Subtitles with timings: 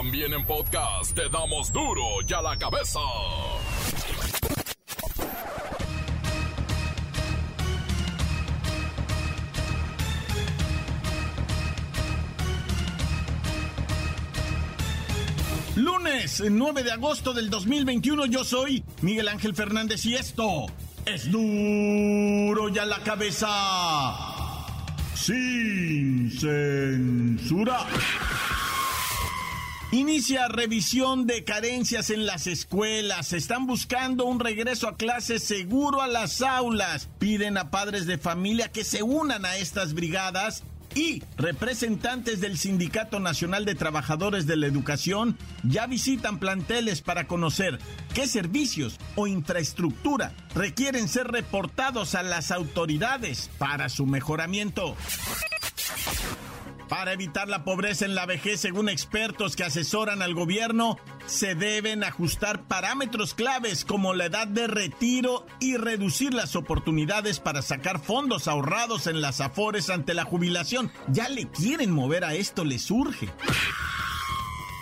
[0.00, 3.00] También en podcast te damos duro y a la cabeza.
[15.74, 20.66] Lunes 9 de agosto del 2021 yo soy Miguel Ángel Fernández y esto
[21.06, 23.48] es duro y a la cabeza
[25.16, 27.84] sin censura.
[29.90, 33.32] Inicia revisión de carencias en las escuelas.
[33.32, 37.08] Están buscando un regreso a clases seguro a las aulas.
[37.18, 40.62] Piden a padres de familia que se unan a estas brigadas
[40.94, 47.78] y representantes del Sindicato Nacional de Trabajadores de la Educación ya visitan planteles para conocer
[48.12, 54.96] qué servicios o infraestructura requieren ser reportados a las autoridades para su mejoramiento.
[56.88, 60.96] Para evitar la pobreza en la vejez, según expertos que asesoran al gobierno,
[61.26, 67.60] se deben ajustar parámetros claves como la edad de retiro y reducir las oportunidades para
[67.60, 70.90] sacar fondos ahorrados en las afores ante la jubilación.
[71.08, 73.28] Ya le quieren mover a esto, les surge.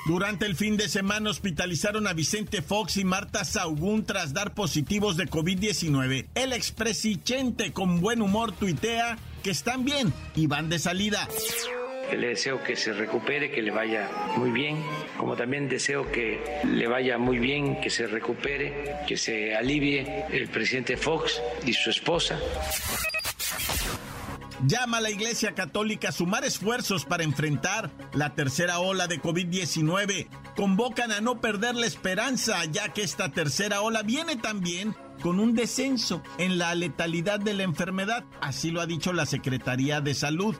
[0.06, 5.16] Durante el fin de semana hospitalizaron a Vicente Fox y Marta Saugún tras dar positivos
[5.16, 6.28] de COVID-19.
[6.36, 11.28] El expresidente con buen humor tuitea que están bien y van de salida
[12.12, 14.82] le deseo que se recupere, que le vaya muy bien,
[15.16, 20.48] como también deseo que le vaya muy bien, que se recupere, que se alivie el
[20.48, 22.38] presidente Fox y su esposa.
[24.66, 30.28] Llama a la Iglesia Católica a sumar esfuerzos para enfrentar la tercera ola de COVID-19.
[30.56, 35.54] Convocan a no perder la esperanza, ya que esta tercera ola viene también con un
[35.54, 38.24] descenso en la letalidad de la enfermedad.
[38.40, 40.56] Así lo ha dicho la Secretaría de Salud.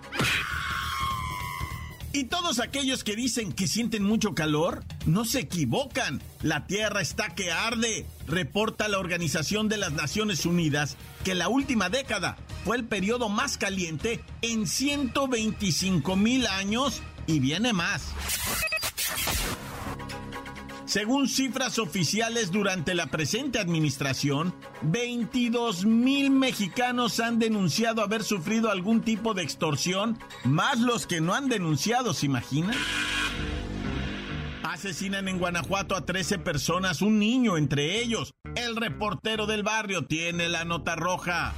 [2.17, 6.23] Y todos aquellos que dicen que sienten mucho calor, no se equivocan.
[6.41, 8.07] La Tierra está que arde.
[8.27, 13.59] Reporta la Organización de las Naciones Unidas que la última década fue el periodo más
[13.59, 18.15] caliente en 125 mil años y viene más.
[20.87, 29.03] Según cifras oficiales durante la presente administración, 22 mil mexicanos han denunciado haber sufrido algún
[29.03, 32.77] tipo de extorsión, más los que no han denunciado, ¿se imaginan?
[34.63, 38.33] Asesinan en Guanajuato a 13 personas, un niño entre ellos.
[38.55, 41.53] El reportero del barrio tiene la nota roja.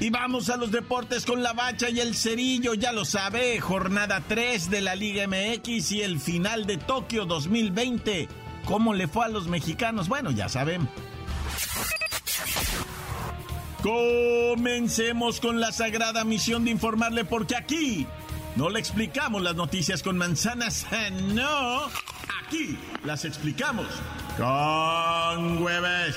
[0.00, 4.22] Y vamos a los deportes con la bacha y el cerillo, ya lo sabe, jornada
[4.26, 8.28] 3 de la Liga MX y el final de Tokio 2020.
[8.64, 10.08] ¿Cómo le fue a los mexicanos?
[10.08, 10.88] Bueno, ya saben.
[13.82, 18.06] Comencemos con la sagrada misión de informarle porque aquí
[18.56, 20.86] no le explicamos las noticias con manzanas,
[21.34, 21.82] no,
[22.44, 23.86] aquí las explicamos
[24.38, 26.16] con hueves.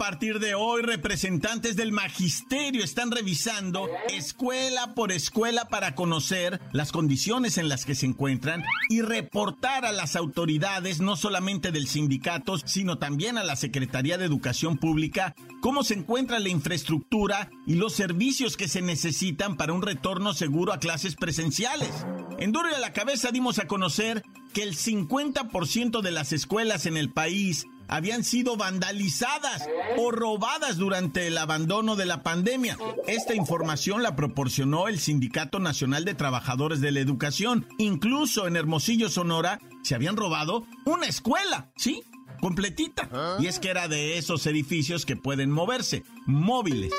[0.00, 7.58] Partir de hoy, representantes del magisterio están revisando escuela por escuela para conocer las condiciones
[7.58, 12.96] en las que se encuentran y reportar a las autoridades, no solamente del sindicato, sino
[12.96, 18.56] también a la Secretaría de Educación Pública, cómo se encuentra la infraestructura y los servicios
[18.56, 21.90] que se necesitan para un retorno seguro a clases presenciales.
[22.38, 24.22] En Duro y a la Cabeza dimos a conocer
[24.54, 29.68] que el 50% de las escuelas en el país habían sido vandalizadas
[29.98, 32.78] o robadas durante el abandono de la pandemia.
[33.06, 37.66] Esta información la proporcionó el Sindicato Nacional de Trabajadores de la Educación.
[37.78, 42.02] Incluso en Hermosillo, Sonora, se habían robado una escuela, ¿sí?
[42.40, 43.38] Completita.
[43.38, 46.92] Y es que era de esos edificios que pueden moverse, móviles.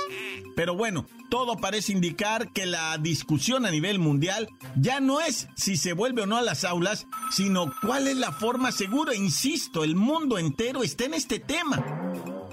[0.56, 5.78] Pero bueno, todo parece indicar que la discusión a nivel mundial ya no es si
[5.78, 9.16] se vuelve o no a las aulas, sino cuál es la forma segura.
[9.16, 11.84] Insisto, el mundo entero está en este tema.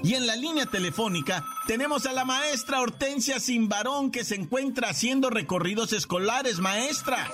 [0.02, 5.28] Y en la línea telefónica tenemos a la maestra Hortensia Simbarón que se encuentra haciendo
[5.28, 7.28] recorridos escolares, maestra.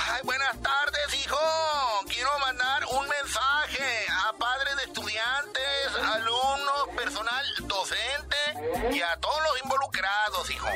[0.00, 1.36] Ay, buenas tardes, hijo.
[2.08, 8.36] Quiero mandar un mensaje a padres de estudiantes, alumnos, personal docente
[8.96, 10.68] y a todos los involucrados, hijo.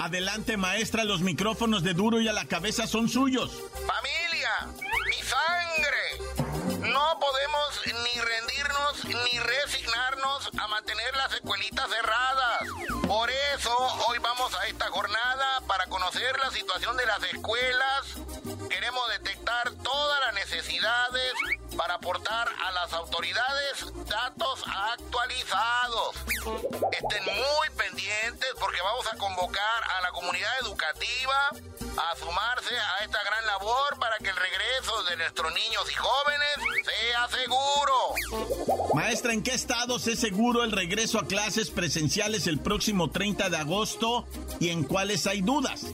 [0.00, 3.52] Adelante, maestra, los micrófonos de duro y a la cabeza son suyos.
[3.86, 4.50] Familia,
[5.06, 6.90] mi sangre.
[6.90, 7.86] No podemos
[9.06, 12.62] ni resignarnos a mantener las escuelitas cerradas.
[13.06, 13.76] Por eso
[14.08, 18.14] hoy vamos a esta jornada para conocer la situación de las escuelas.
[18.70, 21.32] Queremos detectar todas las necesidades
[21.76, 25.83] para aportar a las autoridades datos actualizados.
[26.92, 31.50] Estén muy pendientes porque vamos a convocar a la comunidad educativa
[31.96, 36.84] a sumarse a esta gran labor para que el regreso de nuestros niños y jóvenes
[36.84, 38.84] sea seguro.
[38.94, 43.56] Maestra, ¿en qué estados es seguro el regreso a clases presenciales el próximo 30 de
[43.56, 44.26] agosto
[44.60, 45.86] y en cuáles hay dudas?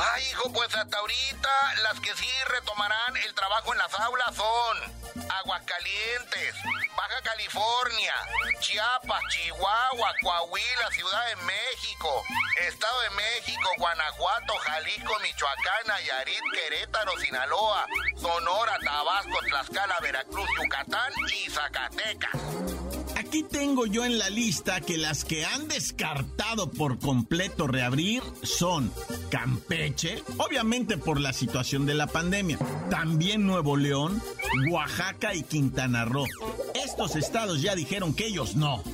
[0.00, 5.28] Ay, hijo, pues hasta ahorita las que sí retomarán el trabajo en las aulas son
[5.28, 6.54] Aguascalientes,
[6.96, 8.14] Baja California,
[8.60, 12.24] Chiapas, Chihuahua, Coahuila, Ciudad de México,
[12.60, 17.86] Estado de México, Guanajuato, Jalisco, Michoacán, Nayarit, Querétaro, Sinaloa,
[18.16, 22.97] Sonora, Tabasco, Tlaxcala, Veracruz, Yucatán y Zacatecas.
[23.18, 28.92] Aquí tengo yo en la lista que las que han descartado por completo reabrir son
[29.28, 32.58] Campeche, obviamente por la situación de la pandemia,
[32.90, 34.22] también Nuevo León,
[34.70, 36.26] Oaxaca y Quintana Roo.
[36.74, 38.84] Estos estados ya dijeron que ellos no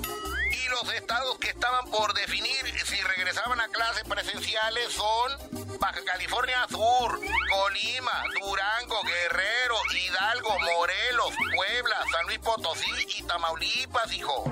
[0.54, 2.50] y los estados que estaban por definir
[2.84, 11.96] si regresaban a clases presenciales son Baja California Sur, Colima, Durango, Guerrero, Hidalgo, Morelos, Puebla,
[12.10, 14.44] San Luis Potosí y Tamaulipas, hijo.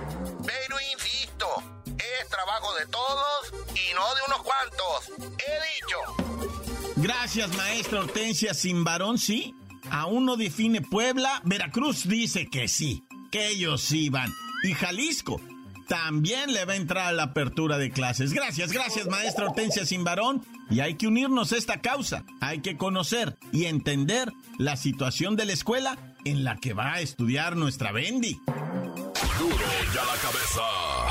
[0.46, 1.46] Pero insisto,
[1.86, 5.12] es trabajo de todos y no de unos cuantos.
[5.38, 6.92] He dicho.
[6.96, 8.54] Gracias, maestra Hortensia.
[8.54, 9.54] Sin varón, sí.
[9.90, 11.40] Aún no define Puebla.
[11.44, 14.32] Veracruz dice que sí, que ellos sí van.
[14.64, 15.40] Y Jalisco
[15.88, 18.32] también le va a entrar a la apertura de clases.
[18.32, 20.42] Gracias, gracias, maestra Hortensia Simbarón.
[20.70, 22.24] Y hay que unirnos a esta causa.
[22.40, 27.00] Hay que conocer y entender la situación de la escuela en la que va a
[27.00, 28.40] estudiar nuestra Bendy.
[29.94, 31.01] Ya la cabeza.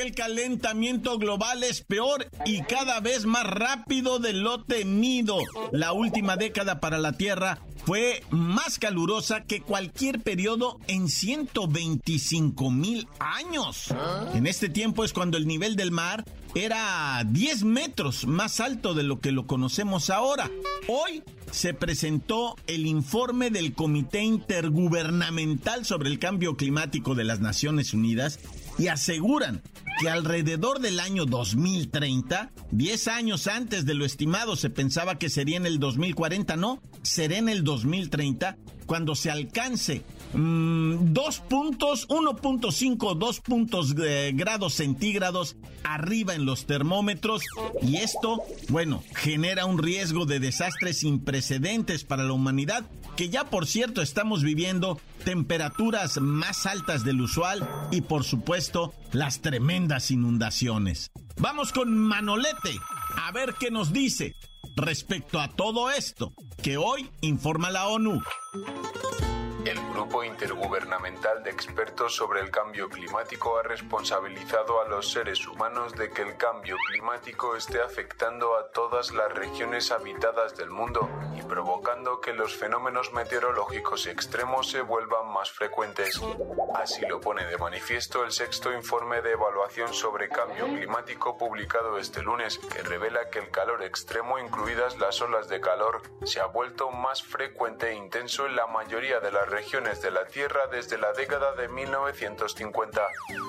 [0.00, 5.36] El calentamiento global es peor y cada vez más rápido de lo temido.
[5.70, 13.06] La última década para la Tierra fue más calurosa que cualquier periodo en 125 mil
[13.18, 13.88] años.
[14.32, 16.24] En este tiempo es cuando el nivel del mar
[16.54, 20.50] era 10 metros más alto de lo que lo conocemos ahora.
[20.88, 27.92] Hoy se presentó el informe del Comité Intergubernamental sobre el Cambio Climático de las Naciones
[27.92, 28.38] Unidas
[28.78, 29.62] y aseguran
[30.02, 35.56] que alrededor del año 2030, 10 años antes de lo estimado, se pensaba que sería
[35.56, 38.56] en el 2040, no, será en el 2030,
[38.86, 40.02] cuando se alcance
[40.32, 47.42] mm, dos puntos, 1.5, 2 puntos eh, grados centígrados arriba en los termómetros
[47.82, 52.84] y esto, bueno, genera un riesgo de desastres sin precedentes para la humanidad
[53.16, 59.40] que ya por cierto estamos viviendo temperaturas más altas del usual y por supuesto las
[59.40, 61.10] tremendas inundaciones.
[61.36, 62.76] Vamos con Manolete
[63.16, 64.34] a ver qué nos dice
[64.76, 66.32] respecto a todo esto
[66.62, 68.22] que hoy informa la ONU.
[69.64, 75.94] El Grupo Intergubernamental de Expertos sobre el Cambio Climático ha responsabilizado a los seres humanos
[75.94, 81.42] de que el cambio climático esté afectando a todas las regiones habitadas del mundo y
[81.42, 86.20] provocando que los fenómenos meteorológicos extremos se vuelvan más frecuentes.
[86.74, 92.22] Así lo pone de manifiesto el sexto informe de evaluación sobre cambio climático publicado este
[92.22, 96.90] lunes, que revela que el calor extremo, incluidas las olas de calor, se ha vuelto
[96.90, 101.12] más frecuente e intenso en la mayoría de las regiones de la Tierra desde la
[101.12, 103.02] década de 1950.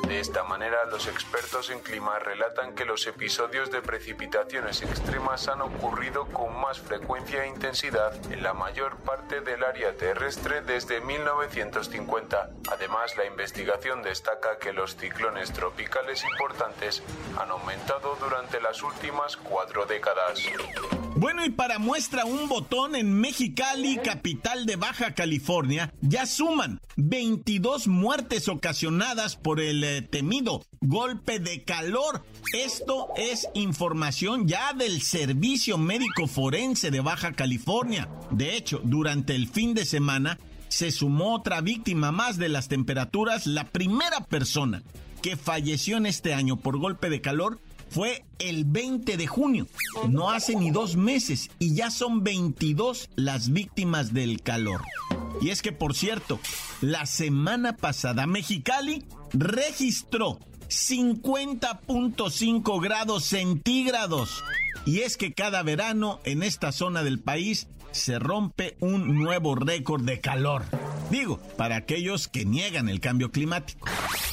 [0.06, 5.62] De esta manera, los expertos en clima relatan que los episodios de precipitaciones extremas han
[5.62, 12.50] ocurrido con más frecuencia e intensidad en la mayor parte del área terrestre desde 1950.
[12.70, 17.02] Además, la investigación destaca que los ciclones tropicales importantes
[17.40, 20.42] han aumentado durante las últimas cuatro décadas.
[21.16, 27.88] Bueno, y para muestra un botón en Mexicali, capital de Baja California, ya suman 22
[27.88, 32.26] muertes ocasionadas por el eh, temido golpe de calor.
[32.54, 38.10] Esto es información ya del Servicio Médico Forense de Baja California.
[38.32, 43.46] De hecho, durante el fin de semana se sumó otra víctima más de las temperaturas.
[43.48, 44.84] La primera persona
[45.22, 47.60] que falleció en este año por golpe de calor
[47.94, 49.68] fue el 20 de junio,
[50.10, 54.82] no hace ni dos meses, y ya son 22 las víctimas del calor.
[55.42, 56.40] Y es que, por cierto,
[56.82, 64.44] la semana pasada Mexicali registró 50.5 grados centígrados.
[64.86, 70.04] Y es que cada verano en esta zona del país se rompe un nuevo récord
[70.04, 70.64] de calor.
[71.10, 73.88] Digo, para aquellos que niegan el cambio climático.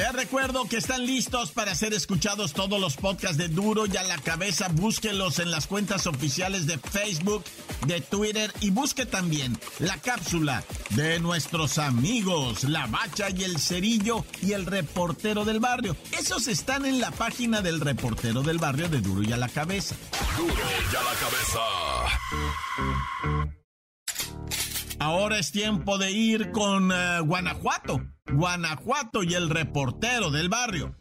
[0.00, 4.02] Les recuerdo que están listos para ser escuchados todos los podcasts de Duro y a
[4.02, 4.68] la cabeza.
[4.68, 7.44] Búsquelos en las cuentas oficiales de Facebook,
[7.86, 10.64] de Twitter y busque también la cápsula
[10.96, 15.94] de nuestros amigos, la bacha y el cerillo y el reportero del barrio.
[16.18, 19.96] Esos están en la página del reportero del barrio de Duro y a la cabeza.
[20.38, 20.54] Duro
[20.90, 21.60] y a la cabeza.
[25.02, 28.02] Ahora es tiempo de ir con uh, Guanajuato.
[28.30, 30.99] Guanajuato y el reportero del barrio.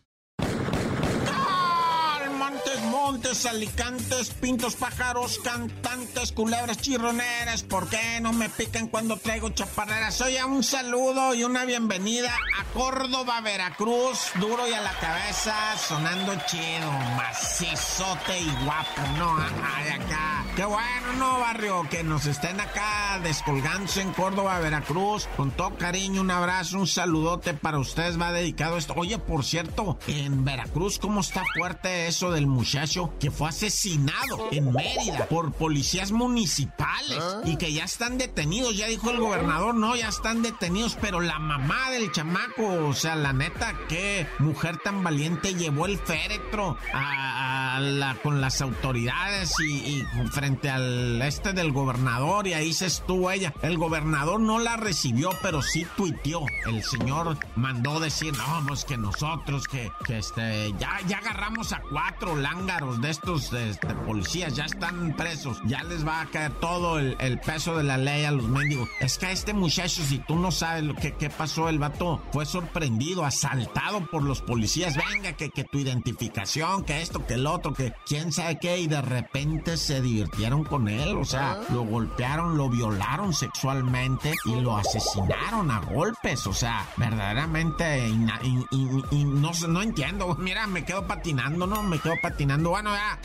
[3.10, 7.64] Montes, alicantes, pintos, pájaros, cantantes, culebras, chirroneras.
[7.64, 10.22] ¿Por qué no me pican cuando traigo chaparreras?
[10.22, 14.30] Oye, un saludo y una bienvenida a Córdoba, Veracruz.
[14.40, 19.38] Duro y a la cabeza, sonando chido, macizote y guapo, ¿no?
[19.40, 20.46] Ay, acá.
[20.56, 21.88] Qué bueno, ¿no, barrio?
[21.90, 25.28] Que nos estén acá descolgándose en Córdoba, Veracruz.
[25.36, 28.22] Con todo cariño, un abrazo, un saludote para ustedes.
[28.22, 28.94] Va dedicado esto.
[28.96, 34.72] Oye, por cierto, en Veracruz, ¿cómo está fuerte eso del muchacho que fue asesinado en
[34.72, 38.76] Mérida por policías municipales y que ya están detenidos?
[38.76, 43.16] Ya dijo el gobernador, no, ya están detenidos, pero la mamá del chamaco, o sea,
[43.16, 47.39] la neta, qué mujer tan valiente llevó el féretro a,
[47.78, 53.30] la, con las autoridades y, y frente al este del gobernador y ahí se estuvo
[53.32, 53.54] ella.
[53.62, 56.46] El gobernador no la recibió, pero sí tuiteó.
[56.66, 61.82] El señor mandó decir, no, pues que nosotros, que, que este, ya, ya agarramos a
[61.92, 67.00] cuatro lángaros de estos este, policías, ya están presos, ya les va a caer todo
[67.00, 68.90] el, el, peso de la ley a los mendigos.
[69.00, 72.22] Es que a este muchacho, si tú no sabes lo que, qué pasó, el vato
[72.32, 74.96] fue sorprendido, asaltado por los policías.
[74.96, 78.88] Venga, que, que tu identificación, que esto, que el otro, que quién sabe qué, y
[78.88, 84.78] de repente se divirtieron con él, o sea, lo golpearon, lo violaron sexualmente y lo
[84.78, 90.84] asesinaron a golpes, o sea, verdaderamente, y, y, y, y no, no entiendo, mira, me
[90.86, 91.84] quedo patinando, ¿no?
[91.84, 93.20] Me quedo patinando, bueno, ya.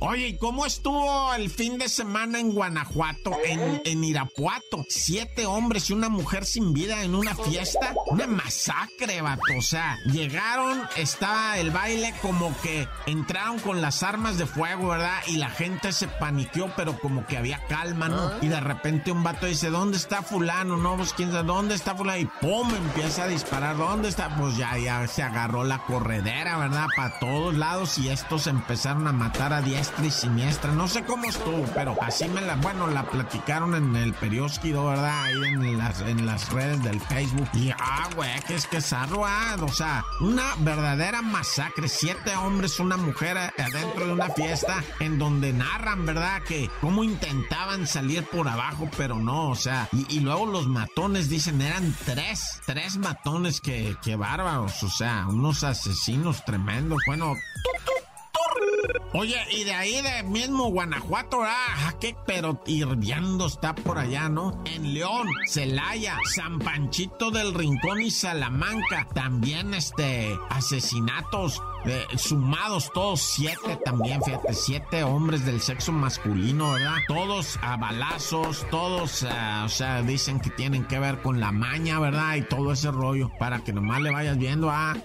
[0.00, 4.84] Oye, ¿y cómo estuvo el fin de semana en Guanajuato, en, en, Irapuato?
[4.88, 7.94] Siete hombres y una mujer sin vida en una fiesta.
[8.06, 9.42] Una masacre, vato.
[9.58, 15.18] O sea, llegaron, estaba el baile como que entraron con las armas de fuego, ¿verdad?
[15.28, 18.32] Y la gente se paniqueó, pero como que había calma, ¿no?
[18.42, 20.76] Y de repente un vato dice, ¿dónde está fulano?
[20.76, 22.20] No, pues quién sabe, ¿dónde está fulano?
[22.20, 22.68] Y ¡pum!
[22.74, 23.76] empieza a disparar.
[23.76, 24.36] ¿Dónde está?
[24.36, 26.86] Pues ya, ya se agarró la corredera, ¿verdad?
[26.94, 30.72] Para todos lados y estos empezaron a matar a diestra y siniestra.
[30.72, 35.24] No sé cómo estuvo, pero así me la, bueno, la platicaron en el periódico, ¿verdad?
[35.24, 37.48] Ahí en las, en las redes del Facebook.
[37.54, 41.88] Y, ah, güey, que es que ah, o sea, una verdadera masacre.
[41.88, 46.42] Siete hombres, una mujer adentro de una fiesta en donde narran, ¿verdad?
[46.42, 51.28] Que cómo intentaban salir por abajo, pero no, o sea, y, y luego los matones
[51.28, 57.00] dicen eran tres, tres matones que, que bárbaros, o sea, unos asesinos tremendos.
[57.06, 57.34] Bueno,
[59.12, 64.62] Oye, y de ahí de mismo Guanajuato, ah, qué pero hirviendo está por allá, ¿no?
[64.64, 73.20] En León, Celaya, San Panchito del Rincón y Salamanca, también este asesinatos eh, sumados todos
[73.20, 76.96] siete también, fíjate, siete hombres del sexo masculino, ¿verdad?
[77.06, 82.00] Todos a balazos, todos, uh, o sea, dicen que tienen que ver con la maña,
[82.00, 82.34] ¿verdad?
[82.36, 84.96] Y todo ese rollo, para que nomás le vayas viendo a...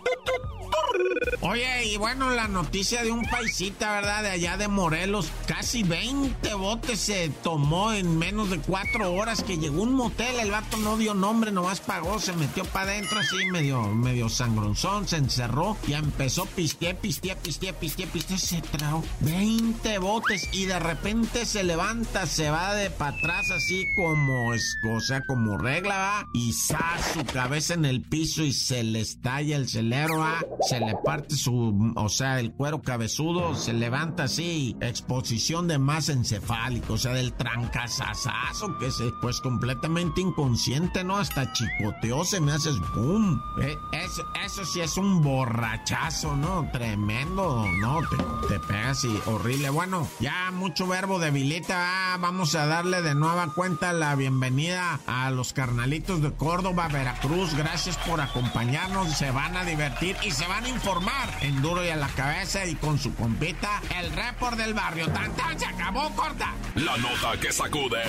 [1.43, 4.21] Oye, y bueno, la noticia de un paisita, ¿verdad?
[4.21, 5.31] De allá de Morelos.
[5.47, 10.39] Casi 20 botes se tomó en menos de cuatro horas que llegó un motel.
[10.39, 15.07] El vato no dio nombre, nomás pagó, se metió para adentro así, medio, medio sangronzón,
[15.07, 20.77] se encerró y empezó pisteé, pisteé, pisteé, pisteé, pisteé, se trajo 20 botes y de
[20.77, 25.97] repente se levanta, se va de para atrás así como, es, o sea, como regla,
[25.97, 30.39] va, y sa su cabeza en el piso y se le estalla el celero, va,
[30.61, 36.13] se le parte su, o sea, el cuero cabezudo, se levanta así, exposición de masa
[36.13, 41.17] encefálica, o sea, del trancazazazo que se, pues completamente inconsciente, ¿no?
[41.17, 43.41] Hasta chicoteó, se me haces boom.
[43.61, 46.69] Eh, eso, eso sí es un borrachazo, ¿no?
[46.71, 47.99] Tremendo, ¿no?
[48.09, 49.69] Te, te pegas y horrible.
[49.69, 55.29] Bueno, ya mucho verbo debilita, ah, vamos a darle de nueva cuenta la bienvenida a
[55.31, 57.53] los carnalitos de Córdoba, Veracruz.
[57.55, 61.89] Gracias por acompañarnos, se van a divertir y se van a informar en duro y
[61.89, 65.07] a la cabeza y con su compita, el report del barrio.
[65.09, 66.53] Tan, tan, se acabó, corta.
[66.75, 68.01] La nota que sacude.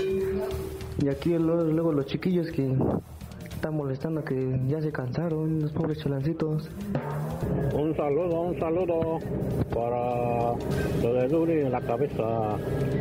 [1.01, 2.73] Y aquí luego, luego los chiquillos que
[3.59, 6.69] están molestando que ya se cansaron, los pobres cholancitos.
[7.73, 9.19] Un saludo, un saludo
[9.75, 10.53] para
[11.03, 12.55] lo de Duri en la cabeza.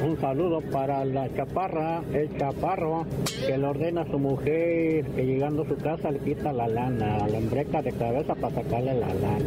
[0.04, 3.06] Un saludo para la chaparra, el chaparro,
[3.46, 7.28] que le ordena a su mujer que llegando a su casa le quita la lana,
[7.28, 9.38] la embreca de cabeza para sacarle la lana.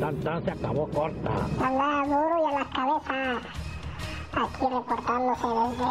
[0.00, 1.30] Tan, tan se acabó corta.
[1.58, 3.40] Hola, duro y a la cabeza.
[4.32, 5.84] Aquí reportándose desde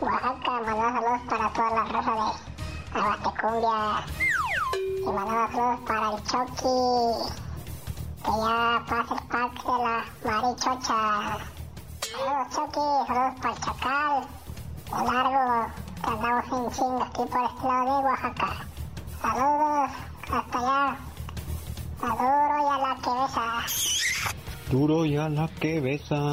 [0.00, 0.50] Oaxaca.
[0.50, 2.53] Mandamos saludos para toda la raza de
[2.94, 4.06] Abatecumbia.
[4.74, 7.34] Y mandamos saludos para el Chucky.
[8.24, 11.38] Que ya pasa el pack de la Marichocha.
[12.00, 12.86] Saludos, Chucky.
[13.06, 14.26] Saludos para el Chacal.
[14.84, 15.66] De largo,
[16.02, 18.66] que andamos en chinga aquí por este lado de Oaxaca.
[19.20, 19.90] Saludos.
[20.32, 20.96] Hasta allá.
[22.02, 23.44] A duro y a la cabeza.
[24.70, 26.32] Duro y a la cabeza,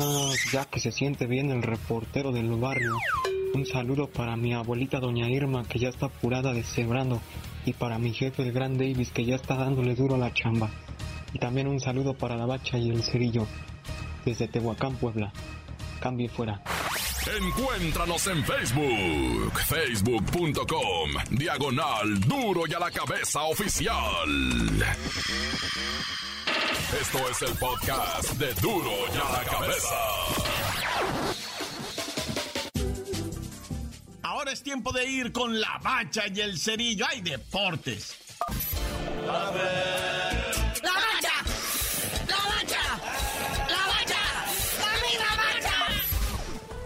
[0.52, 2.96] ya que se siente bien el reportero del barrio.
[3.54, 7.22] Un saludo para mi abuelita doña Irma que ya está apurada deshebrando
[7.66, 10.70] y para mi jefe el gran Davis que ya está dándole duro a la chamba.
[11.34, 13.46] Y también un saludo para la bacha y el cerillo
[14.26, 15.34] desde Tehuacán, Puebla.
[16.00, 16.62] Cambie fuera.
[17.40, 23.96] Encuéntranos en Facebook, facebook.com, diagonal duro y a la cabeza oficial.
[27.00, 29.98] Esto es el podcast de duro y a la cabeza.
[34.52, 37.06] Ahora es tiempo de ir con la bacha y el cerillo.
[37.10, 38.18] ¡Hay deportes!
[39.26, 41.32] ¡La bacha!
[42.28, 42.84] ¡La bacha!
[43.70, 44.20] ¡La bacha!
[44.78, 45.78] ¡La misma bacha!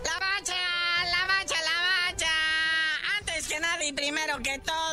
[0.04, 0.60] La bacha,
[1.10, 1.78] la bacha, la
[2.12, 2.34] bacha.
[3.18, 4.85] Antes que nada y primero que todo, la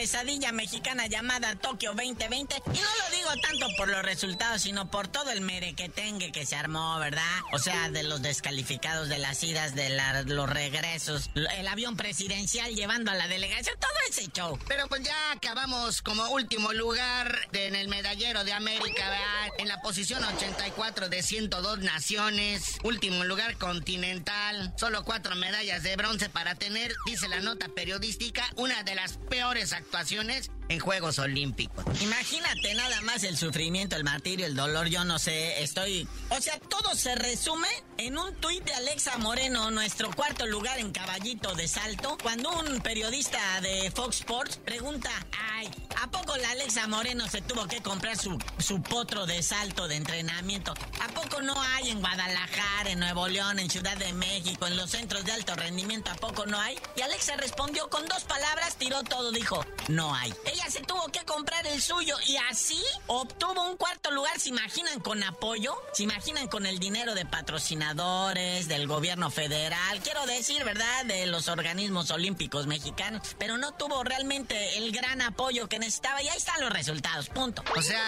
[0.00, 2.62] pesadilla mexicana llamada Tokio 2020.
[2.72, 6.56] Y no lo digo tanto por los resultados, sino por todo el merequetengue que se
[6.56, 7.22] armó, ¿verdad?
[7.52, 9.90] O sea, de los descalificados de las idas, de
[10.24, 14.58] los regresos, el avión presidencial llevando a la delegación, todo ese show.
[14.68, 19.54] Pero pues ya acabamos como último lugar en el medallero de América, ¿verdad?
[19.58, 22.78] En la posición 84 de 102 naciones.
[22.84, 24.72] Último lugar continental.
[24.78, 29.74] Solo cuatro medallas de bronce para tener, dice la nota periodística, una de las peores
[29.90, 31.84] actuaciones en Juegos Olímpicos.
[32.00, 36.08] Imagínate nada más el sufrimiento, el martirio, el dolor, yo no sé, estoy...
[36.30, 40.92] O sea, todo se resume en un tuit de Alexa Moreno, nuestro cuarto lugar en
[40.92, 45.10] caballito de salto, cuando un periodista de Fox Sports pregunta,
[45.56, 45.68] ay,
[46.00, 49.96] ¿a poco la Alexa Moreno se tuvo que comprar su, su potro de salto de
[49.96, 50.72] entrenamiento?
[51.00, 54.90] ¿A poco no hay en Guadalajara, en Nuevo León, en Ciudad de México, en los
[54.90, 56.12] centros de alto rendimiento?
[56.12, 56.78] ¿A poco no hay?
[56.96, 60.32] Y Alexa respondió con dos palabras, tiró todo, dijo, no hay.
[60.68, 64.38] Se tuvo que comprar el suyo y así obtuvo un cuarto lugar.
[64.38, 65.74] ¿Se imaginan con apoyo?
[65.92, 70.00] ¿Se imaginan con el dinero de patrocinadores, del gobierno federal?
[70.02, 71.04] Quiero decir, ¿verdad?
[71.06, 73.36] De los organismos olímpicos mexicanos.
[73.38, 77.62] Pero no tuvo realmente el gran apoyo que necesitaba y ahí están los resultados, punto.
[77.76, 78.02] O sea,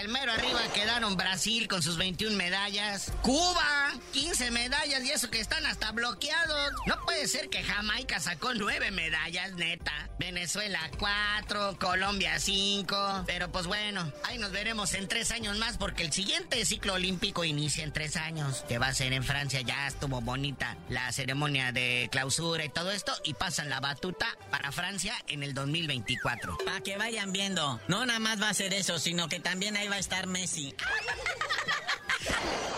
[0.00, 5.40] el mero arriba quedaron Brasil con sus 21 medallas, Cuba 15 medallas y eso que
[5.40, 6.72] están hasta bloqueados.
[6.86, 10.08] No puede ser que Jamaica sacó 9 medallas, neta.
[10.18, 13.24] Venezuela 4, Colombia 5.
[13.26, 17.44] Pero pues bueno, ahí nos veremos en tres años más porque el siguiente ciclo olímpico
[17.44, 18.64] inicia en tres años.
[18.68, 19.60] Que va a ser en Francia.
[19.60, 23.12] Ya estuvo bonita la ceremonia de clausura y todo esto.
[23.24, 26.58] Y pasan la batuta para Francia en el 2024.
[26.64, 27.80] Para que vayan viendo.
[27.88, 30.74] No nada más va a ser eso, sino que también ahí va a estar Messi.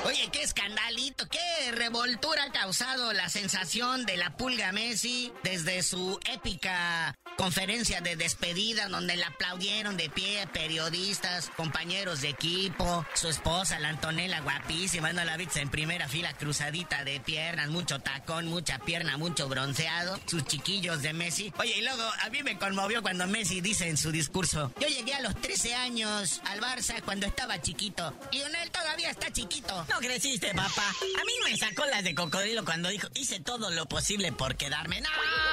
[0.04, 6.18] Oye, qué escandalito, qué revoltura ha causado la sensación de la pulga Messi desde su
[6.32, 13.78] épica conferencia de despedida donde le aplaudieron de pie periodistas, compañeros de equipo, su esposa,
[13.78, 18.78] la Antonella, guapísima, no la viste en primera fila, cruzadita de piernas, mucho tacón, mucha
[18.80, 21.50] pierna, mucho bronceado, sus chiquillos de Messi.
[21.58, 25.14] Oye, y luego a mí me conmovió cuando Messi dice en su discurso, yo llegué
[25.14, 28.12] a los 13 años al Barça cuando estaba chiquito.
[28.32, 29.39] Lionel todavía está chiquito.
[29.88, 30.88] No creciste, papá.
[30.90, 35.00] A mí me sacó las de cocodrilo cuando dijo, hice todo lo posible por quedarme.
[35.00, 35.08] No,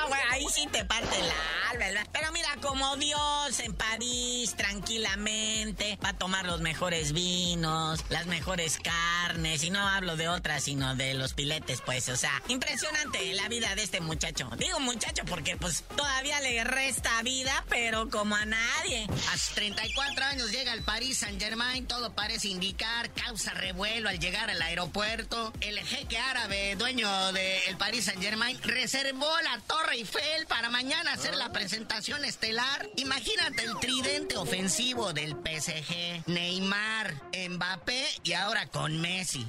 [0.08, 2.08] güey, ahí sí te parte la ¿verdad?
[2.12, 8.80] Pero mira, como Dios en París, tranquilamente, va a tomar los mejores vinos, las mejores
[8.80, 13.48] carnes, y no hablo de otras, sino de los piletes, pues, o sea, impresionante la
[13.48, 14.50] vida de este muchacho.
[14.58, 19.08] Digo muchacho porque, pues, todavía le resta vida, pero como a nadie.
[19.32, 24.20] A sus 34 años llega al París Saint Germain, todo parece indicar, causa revuelo al
[24.20, 25.54] llegar al aeropuerto.
[25.62, 31.36] El jeque árabe, dueño del Paris Saint Germain, reservó la Torre Eiffel para mañana hacer
[31.36, 32.88] la presentación estelar.
[32.96, 39.46] Imagínate el tridente ofensivo del PSG, Neymar, Mbappé y ahora con Messi.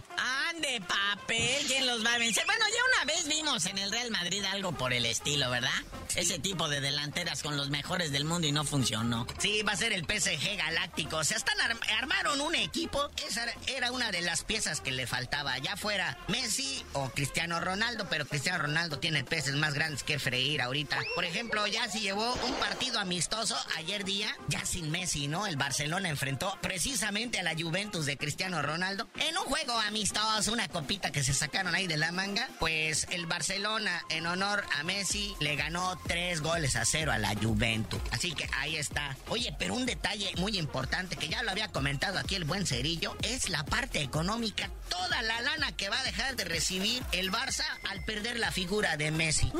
[0.51, 2.45] Ande, papel, ¿quién los va a vencer?
[2.47, 5.71] Bueno, ya una vez vimos en el Real Madrid algo por el estilo, ¿verdad?
[6.15, 9.27] Ese tipo de delanteras con los mejores del mundo y no funcionó.
[9.39, 11.19] Sí, va a ser el PSG galáctico.
[11.19, 11.59] O sea, están
[11.99, 13.11] armaron un equipo.
[13.29, 15.59] Esa era una de las piezas que le faltaba.
[15.59, 20.63] Ya fuera Messi o Cristiano Ronaldo, pero Cristiano Ronaldo tiene peces más grandes que freír
[20.69, 20.99] ahorita.
[21.15, 25.47] Por ejemplo, ya se llevó un partido amistoso ayer día, ya sin Messi, ¿no?
[25.47, 30.69] El Barcelona enfrentó precisamente a la Juventus de Cristiano Ronaldo en un juego amistoso, una
[30.69, 32.49] copita que se sacaron ahí de la manga.
[32.59, 37.35] Pues el Barcelona, en honor a Messi, le ganó tres goles a cero a la
[37.35, 38.01] Juventus.
[38.13, 39.17] Así que ahí está.
[39.29, 43.17] Oye, pero un detalle muy importante que ya lo había comentado aquí el buen Cerillo
[43.23, 44.71] es la parte económica.
[44.89, 48.97] Toda la lana que va a dejar de recibir el Barça al perder la figura
[48.97, 49.51] de Messi.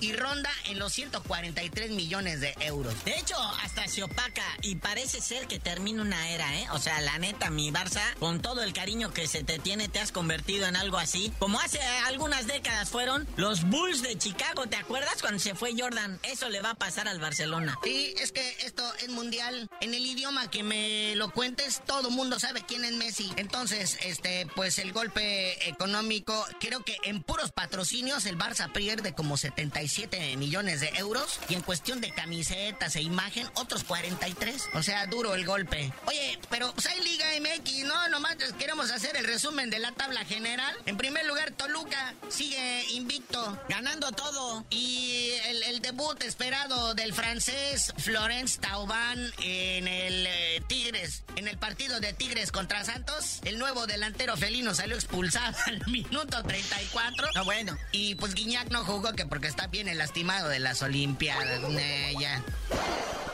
[0.00, 3.04] Y ronda en los 143 millones de euros.
[3.04, 6.66] De hecho, hasta se opaca y parece ser que termina una era, ¿eh?
[6.72, 10.00] O sea, la neta, mi Barça, con todo el cariño que se te tiene, te
[10.00, 11.32] has convertido en algo así.
[11.38, 16.18] Como hace algunas décadas fueron los Bulls de Chicago, ¿te acuerdas cuando se fue Jordan?
[16.22, 17.78] Eso le va a pasar al Barcelona.
[17.82, 19.68] Sí, es que esto es mundial.
[19.80, 23.32] En el idioma que me lo cuentes, todo mundo sabe quién es Messi.
[23.36, 29.36] Entonces, este, pues el golpe económico, creo que en puros patrocinios el Barça pierde como
[29.36, 34.70] 77 millones de euros y en cuestión de camisetas e imagen otros 43.
[34.74, 35.92] O sea, duro el golpe.
[36.06, 38.08] Oye, pero pues hay Liga MX, ¿no?
[38.08, 40.74] Nomás queremos hacer el resumen de la tabla general.
[40.86, 44.64] En primer lugar, Toluca sigue invicto, ganando todo.
[44.70, 51.58] Y el, el debut esperado del francés Florence Tauban en el eh, Tigres, en el
[51.58, 57.28] partido de Tigres contra Santos, el nuevo delantero felino salió expulsado al minuto 34.
[57.34, 57.76] No, bueno.
[57.92, 61.60] Y pues Guiñac no jugó que porque está bien el lastimado de las Olimpiadas.
[61.78, 62.42] Eh, ya.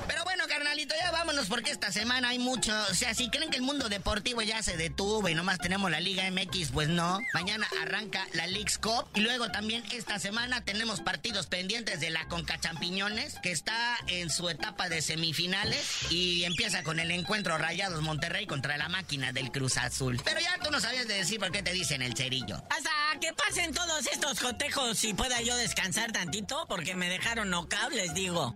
[0.09, 2.73] Pero bueno, carnalito, ya vámonos porque esta semana hay mucho.
[2.91, 6.01] O sea, si creen que el mundo deportivo ya se detuvo y nomás tenemos la
[6.01, 7.21] Liga MX, pues no.
[7.33, 12.27] Mañana arranca la League's Cup y luego también esta semana tenemos partidos pendientes de la
[12.27, 18.03] Conca Champiñones, que está en su etapa de semifinales y empieza con el encuentro Rayados
[18.03, 20.21] Monterrey contra la máquina del Cruz Azul.
[20.25, 22.57] Pero ya tú no sabías de decir por qué te dicen el cerillo.
[22.69, 27.93] Hasta que pasen todos estos cotejos y pueda yo descansar tantito porque me dejaron knockout,
[27.93, 28.55] les digo.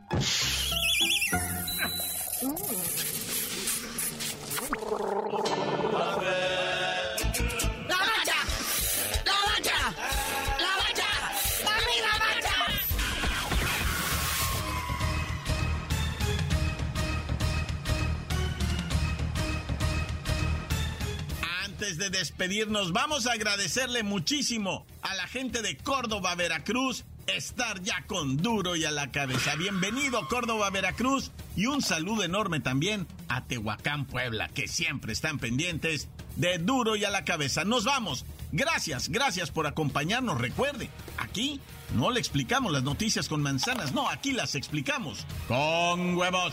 [22.36, 28.74] Despedirnos, vamos a agradecerle muchísimo a la gente de Córdoba, Veracruz, estar ya con duro
[28.74, 29.54] y a la cabeza.
[29.54, 31.30] Bienvenido Córdoba, Veracruz.
[31.54, 37.04] Y un saludo enorme también a Tehuacán, Puebla, que siempre están pendientes de duro y
[37.04, 37.64] a la cabeza.
[37.64, 38.24] Nos vamos.
[38.50, 40.40] Gracias, gracias por acompañarnos.
[40.40, 41.60] Recuerde, aquí
[41.94, 46.52] no le explicamos las noticias con manzanas, no, aquí las explicamos con huevos.